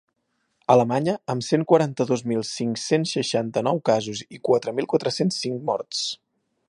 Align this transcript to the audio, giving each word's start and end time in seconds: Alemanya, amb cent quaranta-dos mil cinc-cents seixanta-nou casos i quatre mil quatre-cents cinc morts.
Alemanya, 0.75 1.13
amb 1.33 1.43
cent 1.47 1.65
quaranta-dos 1.71 2.23
mil 2.31 2.41
cinc-cents 2.53 3.13
seixanta-nou 3.17 3.83
casos 3.91 4.25
i 4.39 4.43
quatre 4.51 4.75
mil 4.81 4.89
quatre-cents 4.95 5.39
cinc 5.45 5.63
morts. 5.71 6.03